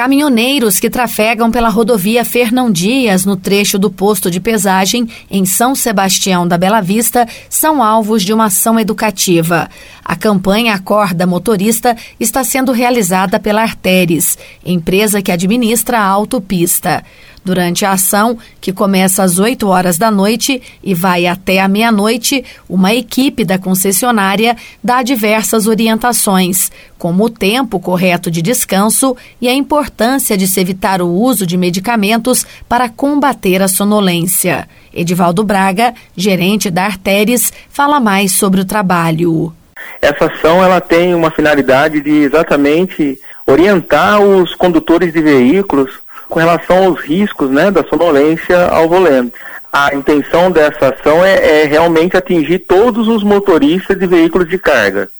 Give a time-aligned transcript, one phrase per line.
[0.00, 5.74] Caminhoneiros que trafegam pela rodovia Fernão Dias, no trecho do posto de pesagem em São
[5.74, 9.68] Sebastião da Bela Vista, são alvos de uma ação educativa.
[10.02, 17.04] A campanha Acorda Motorista está sendo realizada pela Arteres, empresa que administra a autopista.
[17.42, 22.44] Durante a ação, que começa às 8 horas da noite e vai até a meia-noite,
[22.68, 29.54] uma equipe da concessionária dá diversas orientações, como o tempo correto de descanso e a
[29.54, 34.68] importância de se evitar o uso de medicamentos para combater a sonolência.
[34.92, 39.54] Edivaldo Braga, gerente da Arteres, fala mais sobre o trabalho.
[40.02, 45.90] Essa ação ela tem uma finalidade de exatamente orientar os condutores de veículos
[46.30, 49.34] com relação aos riscos né, da sonolência ao volante.
[49.72, 55.10] A intenção dessa ação é, é realmente atingir todos os motoristas de veículos de carga.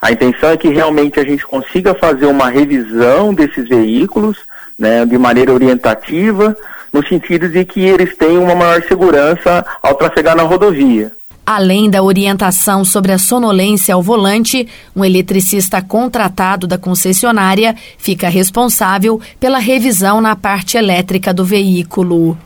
[0.00, 4.38] A intenção é que realmente a gente consiga fazer uma revisão desses veículos
[4.78, 6.56] né, de maneira orientativa,
[6.92, 11.12] no sentido de que eles tenham uma maior segurança ao trafegar na rodovia.
[11.46, 19.20] Além da orientação sobre a sonolência ao volante, um eletricista contratado da concessionária fica responsável
[19.38, 22.38] pela revisão na parte elétrica do veículo.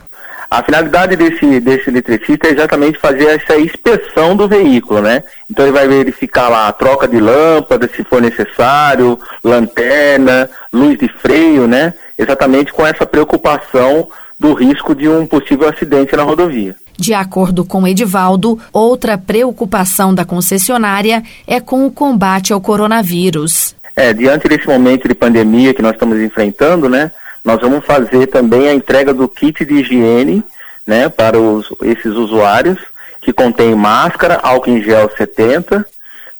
[0.51, 5.23] A finalidade desse, desse eletricista é exatamente fazer essa inspeção do veículo, né?
[5.49, 11.07] Então ele vai verificar lá a troca de lâmpada, se for necessário, lanterna, luz de
[11.07, 11.93] freio, né?
[12.17, 16.75] Exatamente com essa preocupação do risco de um possível acidente na rodovia.
[16.99, 23.73] De acordo com Edivaldo, outra preocupação da concessionária é com o combate ao coronavírus.
[23.95, 27.09] É, diante desse momento de pandemia que nós estamos enfrentando, né,
[27.43, 30.43] nós vamos fazer também a entrega do kit de higiene,
[30.85, 32.77] né, para os, esses usuários,
[33.21, 35.85] que contém máscara, álcool em gel 70,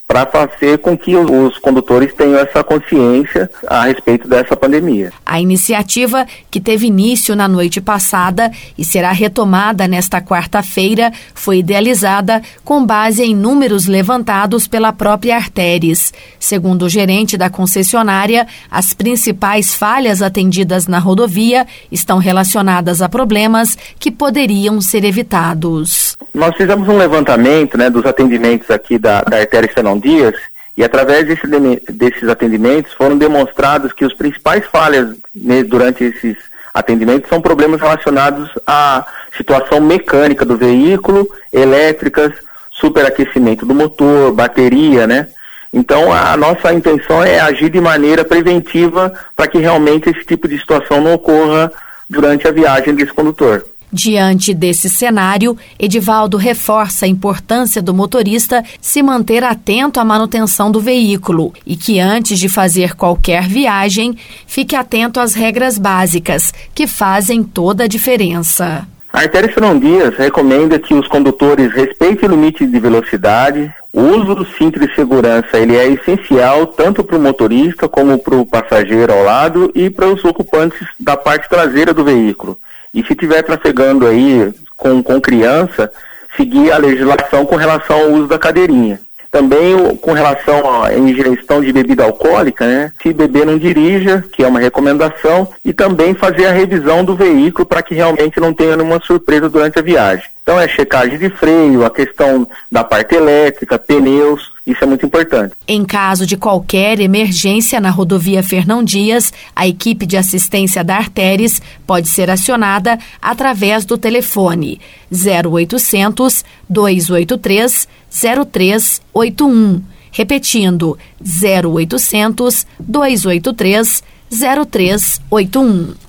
[0.09, 5.13] para fazer com que os condutores tenham essa consciência a respeito dessa pandemia.
[5.23, 12.41] A iniciativa, que teve início na noite passada e será retomada nesta quarta-feira, foi idealizada
[12.65, 16.11] com base em números levantados pela própria Arteres.
[16.39, 23.77] Segundo o gerente da concessionária, as principais falhas atendidas na rodovia estão relacionadas a problemas
[23.99, 26.08] que poderiam ser evitados.
[26.33, 30.35] Nós fizemos um levantamento né, dos atendimentos aqui da, da Artéria Senão Dias
[30.77, 31.45] e através desse,
[31.89, 36.37] desses atendimentos foram demonstrados que os principais falhas né, durante esses
[36.73, 42.31] atendimentos são problemas relacionados à situação mecânica do veículo, elétricas,
[42.71, 45.27] superaquecimento do motor, bateria, né?
[45.71, 50.57] Então a nossa intenção é agir de maneira preventiva para que realmente esse tipo de
[50.57, 51.71] situação não ocorra
[52.09, 53.63] durante a viagem desse condutor.
[53.91, 60.79] Diante desse cenário, Edivaldo reforça a importância do motorista se manter atento à manutenção do
[60.79, 67.43] veículo e que, antes de fazer qualquer viagem, fique atento às regras básicas, que fazem
[67.43, 68.87] toda a diferença.
[69.11, 73.73] A Artéria Fernão Dias recomenda que os condutores respeitem o limite de velocidade.
[73.91, 78.35] O uso do cinto de segurança ele é essencial tanto para o motorista como para
[78.35, 82.55] o passageiro ao lado e para os ocupantes da parte traseira do veículo.
[82.93, 85.91] E se estiver trafegando aí com, com criança,
[86.35, 88.99] seguir a legislação com relação ao uso da cadeirinha.
[89.31, 92.91] Também com relação à ingestão de bebida alcoólica, né?
[93.01, 97.65] Se beber não dirija, que é uma recomendação, e também fazer a revisão do veículo
[97.65, 100.25] para que realmente não tenha nenhuma surpresa durante a viagem.
[100.49, 105.53] Então é checagem de freio, a questão da parte elétrica, pneus, isso é muito importante.
[105.67, 111.61] Em caso de qualquer emergência na rodovia Fernão Dias, a equipe de assistência da Arteres
[111.85, 119.83] pode ser acionada através do telefone 0800 283 0381.
[120.11, 126.08] Repetindo, 0800 283 0381.